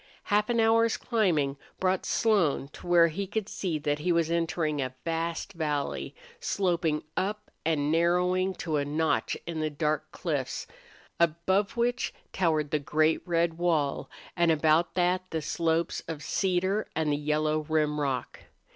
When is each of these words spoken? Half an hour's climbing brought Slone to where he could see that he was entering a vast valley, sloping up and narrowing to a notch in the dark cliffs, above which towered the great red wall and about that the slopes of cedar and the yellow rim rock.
Half 0.23 0.49
an 0.49 0.59
hour's 0.59 0.97
climbing 0.97 1.57
brought 1.79 2.07
Slone 2.07 2.69
to 2.69 2.87
where 2.87 3.09
he 3.09 3.27
could 3.27 3.47
see 3.47 3.77
that 3.77 3.99
he 3.99 4.11
was 4.11 4.31
entering 4.31 4.81
a 4.81 4.95
vast 5.05 5.53
valley, 5.53 6.15
sloping 6.39 7.03
up 7.15 7.51
and 7.63 7.91
narrowing 7.91 8.55
to 8.55 8.77
a 8.77 8.83
notch 8.83 9.37
in 9.45 9.59
the 9.59 9.69
dark 9.69 10.11
cliffs, 10.11 10.65
above 11.19 11.77
which 11.77 12.15
towered 12.33 12.71
the 12.71 12.79
great 12.79 13.21
red 13.27 13.59
wall 13.59 14.09
and 14.35 14.49
about 14.51 14.95
that 14.95 15.29
the 15.29 15.39
slopes 15.39 16.01
of 16.07 16.23
cedar 16.23 16.87
and 16.95 17.11
the 17.13 17.15
yellow 17.15 17.59
rim 17.69 17.99
rock. 18.01 18.39